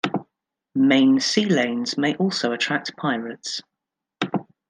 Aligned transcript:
Main 0.73 1.19
sea 1.19 1.45
lanes 1.45 1.95
may 1.95 2.15
also 2.15 2.53
attract 2.53 2.97
pirates. 2.97 3.61